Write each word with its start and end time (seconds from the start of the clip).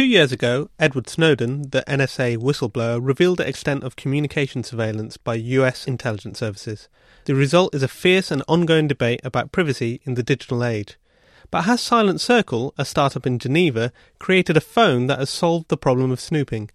Two 0.00 0.06
years 0.06 0.32
ago, 0.32 0.70
Edward 0.78 1.10
Snowden, 1.10 1.72
the 1.72 1.84
NSA 1.86 2.38
whistleblower, 2.38 2.98
revealed 3.02 3.36
the 3.36 3.46
extent 3.46 3.84
of 3.84 3.96
communication 3.96 4.64
surveillance 4.64 5.18
by 5.18 5.34
US 5.34 5.86
intelligence 5.86 6.38
services. 6.38 6.88
The 7.26 7.34
result 7.34 7.74
is 7.74 7.82
a 7.82 7.86
fierce 7.86 8.30
and 8.30 8.42
ongoing 8.48 8.88
debate 8.88 9.20
about 9.24 9.52
privacy 9.52 10.00
in 10.04 10.14
the 10.14 10.22
digital 10.22 10.64
age. 10.64 10.96
But 11.50 11.64
has 11.64 11.82
Silent 11.82 12.22
Circle, 12.22 12.72
a 12.78 12.86
startup 12.86 13.26
in 13.26 13.38
Geneva, 13.38 13.92
created 14.18 14.56
a 14.56 14.62
phone 14.62 15.06
that 15.08 15.18
has 15.18 15.28
solved 15.28 15.68
the 15.68 15.76
problem 15.76 16.10
of 16.10 16.18
snooping? 16.18 16.70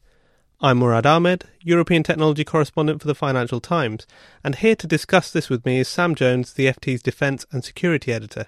I'm 0.62 0.78
Murad 0.78 1.08
Ahmed, 1.08 1.46
European 1.64 2.04
technology 2.04 2.44
correspondent 2.44 3.02
for 3.02 3.08
the 3.08 3.16
Financial 3.16 3.60
Times, 3.60 4.06
and 4.44 4.54
here 4.54 4.76
to 4.76 4.86
discuss 4.86 5.32
this 5.32 5.50
with 5.50 5.66
me 5.66 5.80
is 5.80 5.88
Sam 5.88 6.14
Jones, 6.14 6.54
the 6.54 6.68
FT's 6.68 7.02
defence 7.02 7.44
and 7.52 7.64
security 7.64 8.14
editor. 8.14 8.46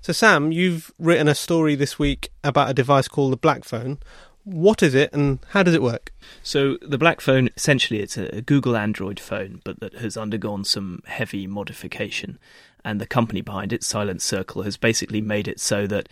So, 0.00 0.12
Sam, 0.12 0.52
you've 0.52 0.92
written 0.98 1.28
a 1.28 1.34
story 1.34 1.74
this 1.74 1.98
week 1.98 2.30
about 2.44 2.70
a 2.70 2.74
device 2.74 3.08
called 3.08 3.32
the 3.32 3.36
Black 3.36 3.64
Phone. 3.64 3.98
What 4.44 4.82
is 4.82 4.94
it 4.94 5.12
and 5.12 5.40
how 5.50 5.62
does 5.62 5.74
it 5.74 5.82
work? 5.82 6.12
So 6.42 6.78
the 6.80 6.98
Blackphone 6.98 7.50
essentially 7.54 8.00
it's 8.00 8.16
a 8.16 8.40
Google 8.40 8.78
Android 8.78 9.20
phone 9.20 9.60
but 9.62 9.80
that 9.80 9.92
has 9.96 10.16
undergone 10.16 10.64
some 10.64 11.02
heavy 11.04 11.46
modification 11.46 12.38
and 12.82 12.98
the 12.98 13.06
company 13.06 13.42
behind 13.42 13.74
it 13.74 13.84
Silent 13.84 14.22
Circle 14.22 14.62
has 14.62 14.78
basically 14.78 15.20
made 15.20 15.48
it 15.48 15.60
so 15.60 15.86
that 15.88 16.08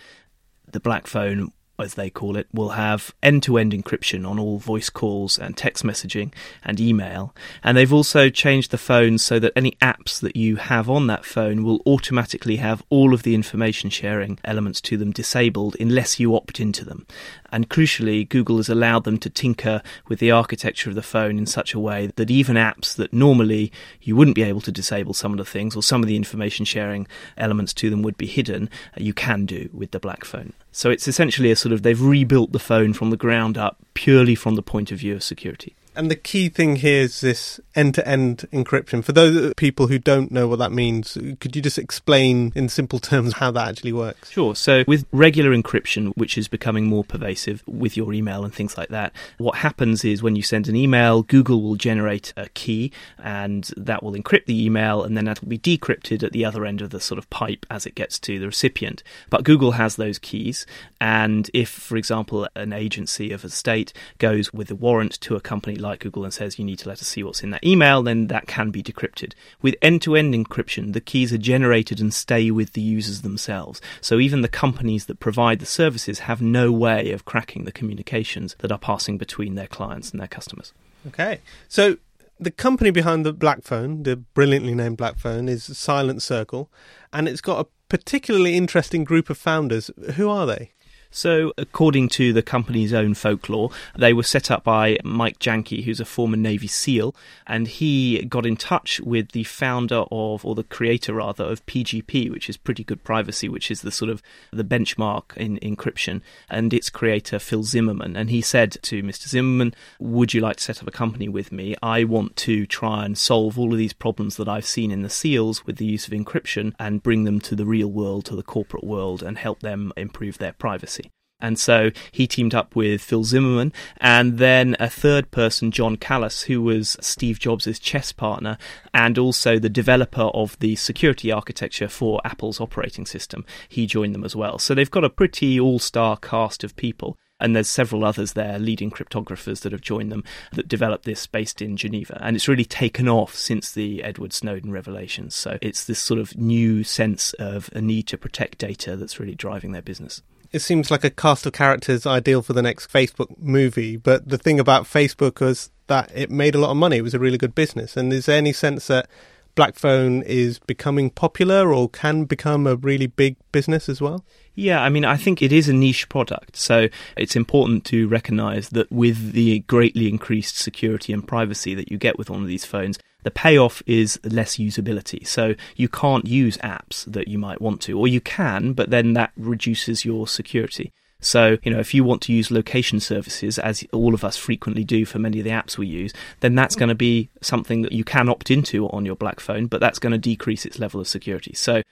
the 0.70 0.80
Blackphone 0.80 1.48
as 1.78 1.94
they 1.94 2.10
call 2.10 2.36
it, 2.36 2.46
will 2.52 2.70
have 2.70 3.14
end 3.22 3.42
to 3.44 3.58
end 3.58 3.72
encryption 3.72 4.28
on 4.28 4.38
all 4.38 4.58
voice 4.58 4.90
calls 4.90 5.38
and 5.38 5.56
text 5.56 5.84
messaging 5.84 6.32
and 6.64 6.80
email. 6.80 7.34
And 7.62 7.76
they've 7.76 7.92
also 7.92 8.28
changed 8.30 8.70
the 8.70 8.78
phone 8.78 9.18
so 9.18 9.38
that 9.38 9.52
any 9.56 9.72
apps 9.82 10.20
that 10.20 10.36
you 10.36 10.56
have 10.56 10.88
on 10.88 11.06
that 11.06 11.24
phone 11.24 11.64
will 11.64 11.80
automatically 11.86 12.56
have 12.56 12.82
all 12.90 13.14
of 13.14 13.22
the 13.22 13.34
information 13.34 13.90
sharing 13.90 14.38
elements 14.44 14.80
to 14.82 14.96
them 14.96 15.12
disabled 15.12 15.76
unless 15.78 16.18
you 16.18 16.34
opt 16.34 16.60
into 16.60 16.84
them. 16.84 17.06
And 17.52 17.70
crucially, 17.70 18.28
Google 18.28 18.56
has 18.56 18.68
allowed 18.68 19.04
them 19.04 19.18
to 19.18 19.30
tinker 19.30 19.82
with 20.08 20.18
the 20.18 20.30
architecture 20.30 20.90
of 20.90 20.96
the 20.96 21.02
phone 21.02 21.38
in 21.38 21.46
such 21.46 21.74
a 21.74 21.80
way 21.80 22.10
that 22.16 22.30
even 22.30 22.56
apps 22.56 22.94
that 22.96 23.12
normally 23.12 23.72
you 24.02 24.16
wouldn't 24.16 24.34
be 24.34 24.42
able 24.42 24.60
to 24.62 24.72
disable 24.72 25.14
some 25.14 25.32
of 25.32 25.38
the 25.38 25.44
things 25.44 25.76
or 25.76 25.82
some 25.82 26.02
of 26.02 26.08
the 26.08 26.16
information 26.16 26.64
sharing 26.64 27.06
elements 27.36 27.72
to 27.74 27.90
them 27.90 28.02
would 28.02 28.18
be 28.18 28.26
hidden, 28.26 28.68
uh, 28.96 29.00
you 29.00 29.14
can 29.14 29.46
do 29.46 29.70
with 29.72 29.90
the 29.92 30.00
Blackphone. 30.00 30.52
So 30.72 30.90
it's 30.90 31.08
essentially 31.08 31.50
a 31.50 31.56
sort 31.66 31.72
of 31.72 31.82
they've 31.82 32.00
rebuilt 32.00 32.52
the 32.52 32.60
phone 32.60 32.92
from 32.92 33.10
the 33.10 33.16
ground 33.16 33.58
up 33.58 33.78
purely 33.92 34.36
from 34.36 34.54
the 34.54 34.62
point 34.62 34.92
of 34.92 35.00
view 35.00 35.16
of 35.16 35.22
security. 35.24 35.74
And 35.96 36.10
the 36.10 36.16
key 36.16 36.50
thing 36.50 36.76
here 36.76 37.00
is 37.00 37.22
this 37.22 37.58
end-to-end 37.74 38.46
encryption. 38.52 39.02
For 39.02 39.12
those 39.12 39.54
people 39.54 39.86
who 39.86 39.98
don't 39.98 40.30
know 40.30 40.46
what 40.46 40.58
that 40.58 40.70
means, 40.70 41.16
could 41.40 41.56
you 41.56 41.62
just 41.62 41.78
explain 41.78 42.52
in 42.54 42.68
simple 42.68 42.98
terms 42.98 43.34
how 43.34 43.50
that 43.52 43.68
actually 43.68 43.94
works? 43.94 44.30
Sure. 44.30 44.54
So 44.54 44.84
with 44.86 45.06
regular 45.10 45.56
encryption, 45.56 46.12
which 46.16 46.36
is 46.36 46.48
becoming 46.48 46.86
more 46.86 47.02
pervasive 47.02 47.62
with 47.66 47.96
your 47.96 48.12
email 48.12 48.44
and 48.44 48.54
things 48.54 48.76
like 48.76 48.90
that, 48.90 49.14
what 49.38 49.56
happens 49.56 50.04
is 50.04 50.22
when 50.22 50.36
you 50.36 50.42
send 50.42 50.68
an 50.68 50.76
email, 50.76 51.22
Google 51.22 51.62
will 51.62 51.76
generate 51.76 52.34
a 52.36 52.50
key 52.50 52.92
and 53.18 53.70
that 53.76 54.02
will 54.02 54.12
encrypt 54.12 54.44
the 54.44 54.64
email 54.64 55.02
and 55.02 55.16
then 55.16 55.24
that 55.24 55.40
will 55.40 55.48
be 55.48 55.58
decrypted 55.58 56.22
at 56.22 56.32
the 56.32 56.44
other 56.44 56.66
end 56.66 56.82
of 56.82 56.90
the 56.90 57.00
sort 57.00 57.18
of 57.18 57.30
pipe 57.30 57.64
as 57.70 57.86
it 57.86 57.94
gets 57.94 58.18
to 58.18 58.38
the 58.38 58.46
recipient. 58.46 59.02
But 59.30 59.44
Google 59.44 59.72
has 59.72 59.96
those 59.96 60.18
keys 60.18 60.66
and 61.00 61.50
if, 61.54 61.70
for 61.70 61.96
example, 61.96 62.46
an 62.54 62.74
agency 62.74 63.32
of 63.32 63.44
a 63.44 63.48
state 63.48 63.94
goes 64.18 64.52
with 64.52 64.70
a 64.70 64.74
warrant 64.74 65.18
to 65.22 65.36
a 65.36 65.40
company 65.40 65.76
like 65.86 66.00
Google 66.00 66.24
and 66.24 66.32
says 66.32 66.58
you 66.58 66.64
need 66.64 66.78
to 66.80 66.88
let 66.88 67.00
us 67.00 67.06
see 67.06 67.22
what's 67.22 67.42
in 67.42 67.50
that 67.50 67.64
email, 67.64 68.02
then 68.02 68.26
that 68.26 68.46
can 68.46 68.70
be 68.70 68.82
decrypted. 68.82 69.32
With 69.62 69.76
end 69.80 70.02
to 70.02 70.16
end 70.16 70.34
encryption, 70.34 70.92
the 70.92 71.00
keys 71.00 71.32
are 71.32 71.38
generated 71.38 72.00
and 72.00 72.12
stay 72.12 72.50
with 72.50 72.72
the 72.72 72.80
users 72.80 73.22
themselves. 73.22 73.80
So 74.00 74.18
even 74.18 74.42
the 74.42 74.48
companies 74.48 75.06
that 75.06 75.20
provide 75.20 75.60
the 75.60 75.66
services 75.66 76.20
have 76.20 76.42
no 76.42 76.70
way 76.72 77.12
of 77.12 77.24
cracking 77.24 77.64
the 77.64 77.72
communications 77.72 78.56
that 78.58 78.72
are 78.72 78.78
passing 78.78 79.18
between 79.18 79.54
their 79.54 79.66
clients 79.66 80.10
and 80.10 80.20
their 80.20 80.28
customers. 80.28 80.72
Okay. 81.06 81.40
So 81.68 81.96
the 82.38 82.50
company 82.50 82.90
behind 82.90 83.24
the 83.24 83.34
Blackphone, 83.34 84.04
the 84.04 84.16
brilliantly 84.16 84.74
named 84.74 84.98
Blackphone, 84.98 85.48
is 85.48 85.64
Silent 85.64 86.22
Circle, 86.22 86.70
and 87.12 87.28
it's 87.28 87.40
got 87.40 87.64
a 87.64 87.68
particularly 87.88 88.56
interesting 88.56 89.04
group 89.04 89.30
of 89.30 89.38
founders. 89.38 89.90
Who 90.16 90.28
are 90.28 90.46
they? 90.46 90.72
So, 91.10 91.52
according 91.56 92.10
to 92.10 92.32
the 92.32 92.42
company's 92.42 92.92
own 92.92 93.14
folklore, 93.14 93.70
they 93.96 94.12
were 94.12 94.22
set 94.22 94.50
up 94.50 94.64
by 94.64 94.98
Mike 95.02 95.38
Janke, 95.38 95.84
who's 95.84 96.00
a 96.00 96.04
former 96.04 96.36
Navy 96.36 96.66
SEAL, 96.66 97.14
and 97.46 97.68
he 97.68 98.24
got 98.24 98.44
in 98.44 98.56
touch 98.56 99.00
with 99.00 99.30
the 99.30 99.44
founder 99.44 100.04
of, 100.10 100.44
or 100.44 100.54
the 100.54 100.64
creator 100.64 101.14
rather, 101.14 101.44
of 101.44 101.64
PGP, 101.66 102.30
which 102.30 102.50
is 102.50 102.56
Pretty 102.56 102.84
Good 102.84 103.02
Privacy, 103.02 103.48
which 103.48 103.70
is 103.70 103.80
the 103.80 103.90
sort 103.90 104.10
of 104.10 104.22
the 104.52 104.64
benchmark 104.64 105.36
in 105.36 105.58
encryption, 105.60 106.20
and 106.50 106.74
its 106.74 106.90
creator, 106.90 107.38
Phil 107.38 107.62
Zimmermann. 107.62 108.16
And 108.16 108.28
he 108.28 108.42
said 108.42 108.72
to 108.82 109.02
Mr. 109.02 109.28
Zimmermann, 109.28 109.74
Would 109.98 110.34
you 110.34 110.40
like 110.40 110.56
to 110.56 110.64
set 110.64 110.82
up 110.82 110.88
a 110.88 110.92
company 110.92 111.28
with 111.28 111.50
me? 111.50 111.76
I 111.82 112.04
want 112.04 112.36
to 112.36 112.66
try 112.66 113.04
and 113.04 113.16
solve 113.16 113.58
all 113.58 113.72
of 113.72 113.78
these 113.78 113.92
problems 113.92 114.36
that 114.36 114.48
I've 114.48 114.66
seen 114.66 114.90
in 114.90 115.02
the 115.02 115.10
SEALs 115.10 115.64
with 115.64 115.76
the 115.76 115.86
use 115.86 116.06
of 116.06 116.12
encryption 116.12 116.74
and 116.78 117.02
bring 117.02 117.24
them 117.24 117.40
to 117.40 117.54
the 117.54 117.66
real 117.66 117.88
world, 117.88 118.24
to 118.26 118.36
the 118.36 118.42
corporate 118.42 118.84
world, 118.84 119.22
and 119.22 119.38
help 119.38 119.60
them 119.60 119.92
improve 119.96 120.38
their 120.38 120.52
privacy. 120.52 121.05
And 121.40 121.58
so 121.58 121.90
he 122.12 122.26
teamed 122.26 122.54
up 122.54 122.74
with 122.74 123.02
Phil 123.02 123.24
Zimmermann 123.24 123.72
and 123.98 124.38
then 124.38 124.74
a 124.80 124.88
third 124.88 125.30
person, 125.30 125.70
Jon 125.70 125.96
Callas, 125.96 126.44
who 126.44 126.62
was 126.62 126.96
Steve 127.00 127.38
Jobs' 127.38 127.78
chess 127.78 128.10
partner 128.10 128.56
and 128.94 129.18
also 129.18 129.58
the 129.58 129.68
developer 129.68 130.22
of 130.22 130.58
the 130.60 130.76
security 130.76 131.30
architecture 131.30 131.88
for 131.88 132.22
Apple's 132.24 132.60
operating 132.60 133.04
system. 133.04 133.44
He 133.68 133.86
joined 133.86 134.14
them 134.14 134.24
as 134.24 134.34
well. 134.34 134.58
So 134.58 134.74
they've 134.74 134.90
got 134.90 135.04
a 135.04 135.10
pretty 135.10 135.60
all 135.60 135.78
star 135.78 136.16
cast 136.16 136.64
of 136.64 136.74
people. 136.76 137.18
And 137.38 137.54
there's 137.54 137.68
several 137.68 138.06
others 138.06 138.32
there, 138.32 138.58
leading 138.58 138.90
cryptographers 138.90 139.60
that 139.60 139.72
have 139.72 139.82
joined 139.82 140.10
them 140.10 140.24
that 140.52 140.68
developed 140.68 141.04
this 141.04 141.26
based 141.26 141.60
in 141.60 141.76
Geneva. 141.76 142.18
And 142.22 142.34
it's 142.34 142.48
really 142.48 142.64
taken 142.64 143.10
off 143.10 143.34
since 143.34 143.70
the 143.70 144.02
Edward 144.02 144.32
Snowden 144.32 144.72
revelations. 144.72 145.34
So 145.34 145.58
it's 145.60 145.84
this 145.84 145.98
sort 145.98 146.18
of 146.18 146.34
new 146.38 146.82
sense 146.82 147.34
of 147.34 147.68
a 147.74 147.82
need 147.82 148.04
to 148.04 148.16
protect 148.16 148.56
data 148.56 148.96
that's 148.96 149.20
really 149.20 149.34
driving 149.34 149.72
their 149.72 149.82
business 149.82 150.22
it 150.56 150.62
seems 150.62 150.90
like 150.90 151.04
a 151.04 151.10
cast 151.10 151.44
of 151.46 151.52
characters 151.52 152.06
ideal 152.06 152.40
for 152.42 152.54
the 152.54 152.62
next 152.62 152.90
Facebook 152.90 153.38
movie. 153.38 153.96
But 153.96 154.28
the 154.28 154.38
thing 154.38 154.58
about 154.58 154.84
Facebook 154.84 155.40
was 155.40 155.70
that 155.86 156.10
it 156.14 156.30
made 156.30 156.54
a 156.54 156.58
lot 156.58 156.70
of 156.70 156.76
money. 156.78 156.96
It 156.96 157.02
was 157.02 157.14
a 157.14 157.18
really 157.18 157.38
good 157.38 157.54
business. 157.54 157.96
And 157.96 158.12
is 158.12 158.26
there 158.26 158.38
any 158.38 158.52
sense 158.52 158.86
that 158.86 159.08
Blackphone 159.54 160.22
is 160.24 160.58
becoming 160.58 161.10
popular 161.10 161.72
or 161.72 161.88
can 161.90 162.24
become 162.24 162.66
a 162.66 162.76
really 162.76 163.06
big 163.06 163.36
business 163.52 163.88
as 163.88 164.00
well? 164.00 164.24
Yeah, 164.54 164.82
I 164.82 164.88
mean, 164.88 165.04
I 165.04 165.18
think 165.18 165.42
it 165.42 165.52
is 165.52 165.68
a 165.68 165.74
niche 165.74 166.08
product. 166.08 166.56
So 166.56 166.88
it's 167.16 167.36
important 167.36 167.84
to 167.86 168.08
recognize 168.08 168.70
that 168.70 168.90
with 168.90 169.32
the 169.32 169.60
greatly 169.60 170.08
increased 170.08 170.56
security 170.56 171.12
and 171.12 171.26
privacy 171.26 171.74
that 171.74 171.90
you 171.90 171.98
get 171.98 172.18
with 172.18 172.30
one 172.30 172.40
of 172.40 172.48
these 172.48 172.64
phones, 172.64 172.98
the 173.26 173.30
payoff 173.32 173.82
is 173.86 174.20
less 174.22 174.56
usability. 174.56 175.26
So 175.26 175.56
you 175.74 175.88
can't 175.88 176.28
use 176.28 176.58
apps 176.58 177.04
that 177.12 177.26
you 177.26 177.40
might 177.40 177.60
want 177.60 177.80
to, 177.82 177.98
or 177.98 178.06
you 178.06 178.20
can, 178.20 178.72
but 178.72 178.90
then 178.90 179.14
that 179.14 179.32
reduces 179.36 180.04
your 180.04 180.28
security. 180.28 180.92
So, 181.18 181.58
you 181.64 181.72
know, 181.72 181.80
if 181.80 181.92
you 181.92 182.04
want 182.04 182.22
to 182.22 182.32
use 182.32 182.52
location 182.52 183.00
services, 183.00 183.58
as 183.58 183.84
all 183.92 184.14
of 184.14 184.22
us 184.22 184.36
frequently 184.36 184.84
do 184.84 185.04
for 185.04 185.18
many 185.18 185.40
of 185.40 185.44
the 185.44 185.50
apps 185.50 185.76
we 185.76 185.88
use, 185.88 186.12
then 186.38 186.54
that's 186.54 186.76
going 186.76 186.88
to 186.88 186.94
be 186.94 187.28
something 187.42 187.82
that 187.82 187.90
you 187.90 188.04
can 188.04 188.28
opt 188.28 188.48
into 188.48 188.88
on 188.90 189.04
your 189.04 189.16
black 189.16 189.40
phone, 189.40 189.66
but 189.66 189.80
that's 189.80 189.98
going 189.98 190.12
to 190.12 190.18
decrease 190.18 190.64
its 190.64 190.78
level 190.78 191.00
of 191.00 191.08
security. 191.08 191.52
So 191.52 191.82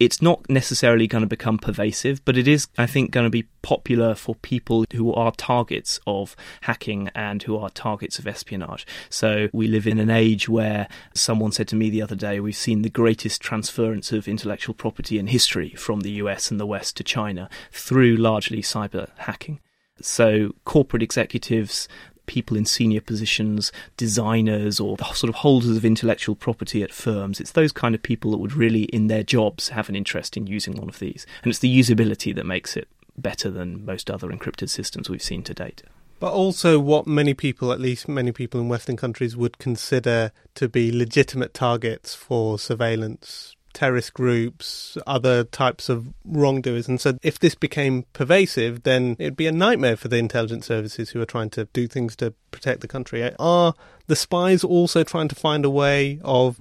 it's 0.00 0.22
not 0.22 0.48
necessarily 0.48 1.06
going 1.06 1.20
to 1.20 1.28
become 1.28 1.58
pervasive, 1.58 2.24
but 2.24 2.38
it 2.38 2.48
is, 2.48 2.66
I 2.78 2.86
think, 2.86 3.10
going 3.10 3.26
to 3.26 3.30
be 3.30 3.44
popular 3.60 4.14
for 4.14 4.34
people 4.36 4.86
who 4.94 5.12
are 5.12 5.30
targets 5.32 6.00
of 6.06 6.34
hacking 6.62 7.10
and 7.14 7.42
who 7.42 7.58
are 7.58 7.68
targets 7.68 8.18
of 8.18 8.26
espionage. 8.26 8.86
So 9.10 9.50
we 9.52 9.68
live 9.68 9.86
in 9.86 9.98
an 9.98 10.08
age 10.08 10.48
where 10.48 10.88
someone 11.14 11.52
said 11.52 11.68
to 11.68 11.76
me 11.76 11.90
the 11.90 12.00
other 12.00 12.16
day, 12.16 12.40
we've 12.40 12.56
seen 12.56 12.80
the 12.80 12.88
greatest 12.88 13.42
transference 13.42 14.10
of 14.10 14.26
intellectual 14.26 14.74
property 14.74 15.18
in 15.18 15.26
history 15.26 15.74
from 15.76 16.00
the 16.00 16.12
US 16.12 16.50
and 16.50 16.58
the 16.58 16.66
West 16.66 16.96
to 16.96 17.04
China 17.04 17.50
through 17.70 18.16
largely 18.16 18.62
cyber 18.62 19.10
hacking. 19.18 19.60
So 20.00 20.54
corporate 20.64 21.02
executives, 21.02 21.88
people 22.30 22.56
in 22.56 22.64
senior 22.64 23.00
positions, 23.00 23.72
designers, 23.96 24.78
or 24.78 24.96
sort 25.14 25.28
of 25.28 25.34
holders 25.34 25.76
of 25.76 25.84
intellectual 25.84 26.36
property 26.36 26.80
at 26.84 26.92
firms. 26.92 27.40
It's 27.40 27.50
those 27.50 27.72
kind 27.72 27.92
of 27.92 28.04
people 28.04 28.30
that 28.30 28.38
would 28.38 28.52
really, 28.52 28.84
in 28.84 29.08
their 29.08 29.24
jobs, 29.24 29.70
have 29.70 29.88
an 29.88 29.96
interest 29.96 30.36
in 30.36 30.46
using 30.46 30.76
one 30.76 30.88
of 30.88 31.00
these. 31.00 31.26
And 31.42 31.50
it's 31.50 31.58
the 31.58 31.80
usability 31.80 32.32
that 32.36 32.46
makes 32.46 32.76
it 32.76 32.86
better 33.18 33.50
than 33.50 33.84
most 33.84 34.12
other 34.12 34.28
encrypted 34.28 34.70
systems 34.70 35.10
we've 35.10 35.20
seen 35.20 35.42
to 35.42 35.54
date. 35.54 35.82
But 36.20 36.32
also, 36.32 36.78
what 36.78 37.08
many 37.08 37.34
people, 37.34 37.72
at 37.72 37.80
least 37.80 38.06
many 38.06 38.30
people 38.30 38.60
in 38.60 38.68
Western 38.68 38.96
countries, 38.96 39.36
would 39.36 39.58
consider 39.58 40.30
to 40.54 40.68
be 40.68 40.92
legitimate 40.92 41.52
targets 41.52 42.14
for 42.14 42.60
surveillance 42.60 43.56
terrorist 43.72 44.14
groups, 44.14 44.96
other 45.06 45.44
types 45.44 45.88
of 45.88 46.12
wrongdoers. 46.24 46.88
And 46.88 47.00
so, 47.00 47.18
if 47.22 47.38
this 47.38 47.54
became 47.54 48.04
pervasive, 48.12 48.82
then 48.82 49.16
it'd 49.18 49.36
be 49.36 49.46
a 49.46 49.52
nightmare 49.52 49.96
for 49.96 50.08
the 50.08 50.16
intelligence 50.16 50.66
services 50.66 51.10
who 51.10 51.20
are 51.20 51.26
trying 51.26 51.50
to 51.50 51.66
do 51.66 51.86
things 51.86 52.16
to 52.16 52.34
protect 52.50 52.80
the 52.80 52.88
country. 52.88 53.32
Are 53.38 53.74
the 54.06 54.16
spies 54.16 54.64
also 54.64 55.04
trying 55.04 55.28
to 55.28 55.34
find 55.34 55.64
a 55.64 55.70
way 55.70 56.20
of 56.24 56.58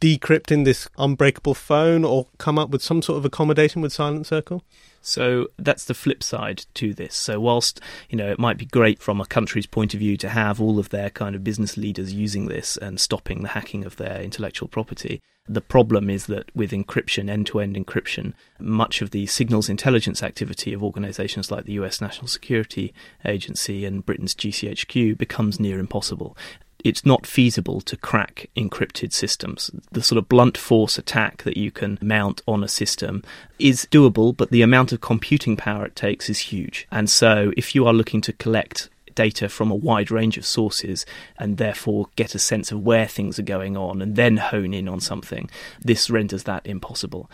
decrypting 0.00 0.64
this 0.64 0.88
unbreakable 0.98 1.54
phone 1.54 2.04
or 2.04 2.26
come 2.38 2.58
up 2.58 2.70
with 2.70 2.82
some 2.82 3.02
sort 3.02 3.18
of 3.18 3.24
accommodation 3.24 3.82
with 3.82 3.92
Silent 3.92 4.26
Circle? 4.26 4.62
So 5.00 5.48
that's 5.56 5.84
the 5.84 5.94
flip 5.94 6.22
side 6.22 6.66
to 6.74 6.92
this. 6.92 7.14
So 7.14 7.40
whilst 7.40 7.80
you 8.10 8.16
know 8.16 8.30
it 8.30 8.38
might 8.38 8.58
be 8.58 8.66
great 8.66 8.98
from 8.98 9.20
a 9.20 9.26
country's 9.26 9.66
point 9.66 9.94
of 9.94 10.00
view 10.00 10.16
to 10.18 10.28
have 10.28 10.60
all 10.60 10.78
of 10.78 10.90
their 10.90 11.10
kind 11.10 11.34
of 11.34 11.44
business 11.44 11.76
leaders 11.76 12.12
using 12.12 12.46
this 12.46 12.76
and 12.76 13.00
stopping 13.00 13.42
the 13.42 13.48
hacking 13.50 13.84
of 13.84 13.96
their 13.96 14.20
intellectual 14.20 14.68
property, 14.68 15.20
the 15.48 15.60
problem 15.62 16.10
is 16.10 16.26
that 16.26 16.54
with 16.54 16.72
encryption, 16.72 17.30
end 17.30 17.46
to 17.46 17.60
end 17.60 17.74
encryption, 17.74 18.34
much 18.58 19.00
of 19.00 19.10
the 19.10 19.24
signals 19.26 19.68
intelligence 19.68 20.22
activity 20.22 20.74
of 20.74 20.84
organizations 20.84 21.50
like 21.50 21.64
the 21.64 21.72
US 21.74 22.00
National 22.00 22.26
Security 22.26 22.92
Agency 23.24 23.86
and 23.86 24.04
Britain's 24.04 24.34
GCHQ 24.34 25.16
becomes 25.16 25.58
near 25.58 25.78
impossible 25.78 26.36
it's 26.84 27.04
not 27.04 27.26
feasible 27.26 27.80
to 27.82 27.96
crack 27.96 28.48
encrypted 28.56 29.12
systems. 29.12 29.70
The 29.90 30.02
sort 30.02 30.18
of 30.18 30.28
blunt 30.28 30.56
force 30.56 30.98
attack 30.98 31.42
that 31.42 31.56
you 31.56 31.70
can 31.70 31.98
mount 32.00 32.40
on 32.46 32.62
a 32.62 32.68
system 32.68 33.22
is 33.58 33.86
doable, 33.90 34.36
but 34.36 34.50
the 34.50 34.62
amount 34.62 34.92
of 34.92 35.00
computing 35.00 35.56
power 35.56 35.86
it 35.86 35.96
takes 35.96 36.30
is 36.30 36.38
huge. 36.38 36.86
And 36.92 37.10
so, 37.10 37.52
if 37.56 37.74
you 37.74 37.86
are 37.86 37.92
looking 37.92 38.20
to 38.22 38.32
collect 38.32 38.88
data 39.14 39.48
from 39.48 39.70
a 39.70 39.74
wide 39.74 40.12
range 40.12 40.38
of 40.38 40.46
sources 40.46 41.04
and 41.38 41.56
therefore 41.56 42.06
get 42.14 42.36
a 42.36 42.38
sense 42.38 42.70
of 42.70 42.84
where 42.84 43.08
things 43.08 43.36
are 43.36 43.42
going 43.42 43.76
on 43.76 44.00
and 44.00 44.14
then 44.14 44.36
hone 44.36 44.72
in 44.72 44.88
on 44.88 45.00
something, 45.00 45.50
this 45.80 46.08
renders 46.08 46.44
that 46.44 46.64
impossible. 46.64 47.28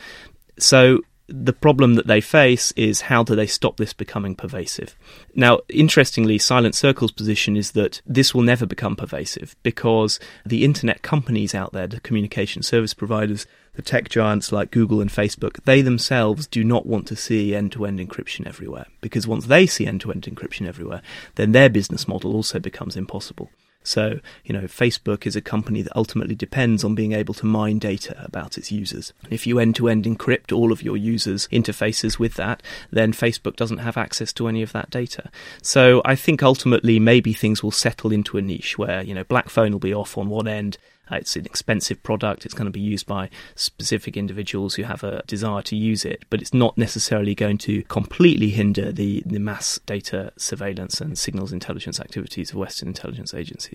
So, 0.59 1.01
the 1.27 1.53
problem 1.53 1.95
that 1.95 2.07
they 2.07 2.21
face 2.21 2.73
is 2.73 3.03
how 3.03 3.23
do 3.23 3.35
they 3.35 3.47
stop 3.47 3.77
this 3.77 3.93
becoming 3.93 4.35
pervasive? 4.35 4.95
Now, 5.35 5.61
interestingly, 5.69 6.39
Silent 6.39 6.75
Circle's 6.75 7.13
position 7.13 7.57
is 7.57 7.73
that 7.73 8.03
this 8.07 8.35
will 8.35 8.43
never 8.43 8.67
become 8.67 8.95
pervasive 8.95 9.57
because 9.63 10.21
the 10.45 10.65
internet 10.65 11.03
companies 11.03 11.55
out 11.55 11.73
there, 11.73 11.87
the 11.87 12.01
communication 12.01 12.63
service 12.63 12.93
providers, 12.93 13.47
the 13.75 13.83
tech 13.83 14.09
giants 14.09 14.53
like 14.53 14.71
Google 14.71 15.01
and 15.01 15.11
Facebook, 15.11 15.63
they 15.65 15.81
themselves 15.81 16.47
do 16.47 16.63
not 16.63 16.87
want 16.87 17.07
to 17.09 17.17
see 17.17 17.55
end 17.55 17.73
to 17.73 17.87
end 17.87 17.99
encryption 17.99 18.47
everywhere 18.47 18.87
because 19.01 19.27
once 19.27 19.47
they 19.47 19.67
see 19.67 19.87
end 19.87 20.03
to 20.03 20.13
end 20.13 20.23
encryption 20.25 20.67
everywhere, 20.69 21.03
then 21.37 21.53
their 21.53 21.71
business 21.71 22.07
model 22.07 22.35
also 22.35 22.59
becomes 22.59 22.97
impossible. 22.97 23.51
So, 23.85 24.19
you 24.45 24.53
know, 24.53 24.63
Facebook 24.63 25.27
is 25.27 25.37
a 25.37 25.41
company 25.41 25.83
that 25.83 25.95
ultimately 25.95 26.35
depends 26.35 26.83
on 26.83 26.95
being 26.95 27.13
able 27.13 27.35
to 27.35 27.47
mine 27.47 27.79
data 27.79 28.17
about 28.25 28.59
its 28.59 28.73
users. 28.73 29.13
If 29.31 29.47
you 29.47 29.59
end 29.59 29.77
to 29.77 29.89
end 29.89 30.05
encrypt 30.05 30.57
all 30.57 30.73
of 30.73 30.83
your 30.83 30.97
users' 30.97 31.47
interfaces 31.49 32.19
with 32.19 32.35
that, 32.35 32.63
then 32.91 33.13
Facebook 33.13 33.57
doesn't 33.57 33.79
have 33.79 33.97
access 33.97 34.33
to 34.33 34.49
any 34.49 34.63
of 34.63 34.73
that 34.73 34.91
data. 34.91 35.31
So 35.63 36.03
I 36.05 36.17
think 36.17 36.43
ultimately 36.43 36.99
maybe 36.99 37.33
things 37.33 37.63
will 37.63 37.71
settle 37.71 38.11
into 38.11 38.39
a 38.39 38.43
niche 38.43 38.79
where, 38.79 39.03
you 39.03 39.15
know, 39.15 39.25
Blackphone 39.25 39.73
will 39.73 39.79
be 39.79 39.95
off 39.95 40.19
on 40.19 40.29
one 40.29 40.49
end 40.49 40.79
uh, 41.11 41.17
it's 41.17 41.37
an 41.37 41.45
expensive 41.45 42.03
product. 42.03 42.45
It's 42.45 42.55
going 42.55 42.67
to 42.67 42.71
be 42.71 42.81
used 42.81 43.07
by 43.07 43.29
specific 43.55 44.17
individuals 44.17 44.75
who 44.75 44.85
have 44.85 45.05
a 45.05 45.23
desire 45.27 45.63
to 45.63 45.77
use 45.77 46.05
it, 46.05 46.25
but 46.31 46.41
it's 46.41 46.55
not 46.55 46.79
necessarily 46.79 47.35
going 47.35 47.59
to 47.59 47.83
completely 47.85 48.51
hinder 48.51 48.91
the, 48.91 49.23
the 49.27 49.39
mass 49.39 49.79
data 49.87 50.33
surveillance 50.37 51.01
and 51.01 51.19
signals 51.19 51.53
intelligence 51.53 52.01
activities 52.01 52.51
of 52.51 52.57
Western 52.57 52.89
intelligence 52.89 53.35
agencies. 53.35 53.74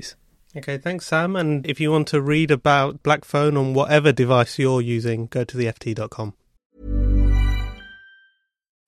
Okay, 0.56 0.78
thanks, 0.80 1.06
Sam. 1.06 1.36
And 1.36 1.66
if 1.66 1.80
you 1.80 1.92
want 1.92 2.07
to 2.10 2.22
read 2.22 2.50
about 2.50 3.04
Blackphone 3.04 3.57
on 3.57 3.74
whatever 3.74 4.12
device 4.12 4.57
you're 4.57 4.81
using, 4.81 5.28
go 5.28 5.44
to 5.44 5.57
the 5.57 5.66
FT.com. 5.66 6.34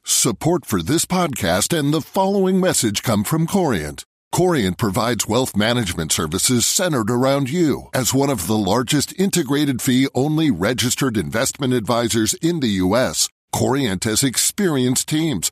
Support 0.03 0.65
for 0.65 0.81
this 0.81 1.05
podcast 1.05 1.77
and 1.77 1.93
the 1.93 2.01
following 2.01 2.59
message 2.59 3.03
come 3.03 3.23
from 3.23 3.45
Corient. 3.45 4.03
Corient 4.31 4.77
provides 4.77 5.27
wealth 5.27 5.55
management 5.55 6.11
services 6.11 6.65
centered 6.65 7.11
around 7.11 7.49
you. 7.49 7.89
As 7.93 8.13
one 8.13 8.31
of 8.31 8.47
the 8.47 8.57
largest 8.57 9.13
integrated 9.19 9.81
fee 9.81 10.07
only 10.15 10.49
registered 10.49 11.17
investment 11.17 11.73
advisors 11.73 12.33
in 12.35 12.61
the 12.61 12.79
U.S., 12.85 13.29
Corient 13.53 14.05
has 14.05 14.23
experienced 14.23 15.07
teams 15.09 15.51